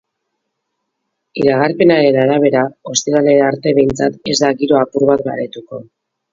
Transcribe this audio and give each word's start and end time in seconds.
Iragarpenaren 1.41 2.17
arabera, 2.23 2.65
ostiralera 2.93 3.47
arte 3.53 3.77
behintzat 3.81 4.35
ez 4.35 4.39
da 4.43 4.53
giroa 4.65 4.85
apur 4.89 5.09
bat 5.15 5.27
baretuko. 5.33 5.85